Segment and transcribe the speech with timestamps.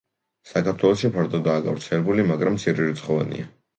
[0.51, 3.51] საქართველოში ფართოდაა გავრცელებული, მაგრამ მცირერიცხოვანია.